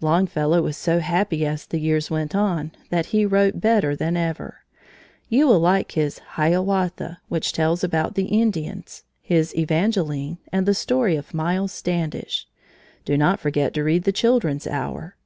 [0.00, 4.64] Longfellow was so happy as the years went on, that he wrote better than ever.
[5.28, 11.16] You will like his "Hiawatha", which tells about the Indians, his "Evangeline", and the story
[11.16, 12.46] of Myles Standish.
[13.04, 15.16] Do not forget to read "The Children's Hour."